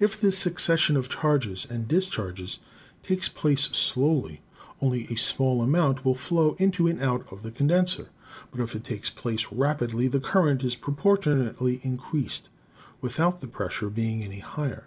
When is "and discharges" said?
1.68-2.58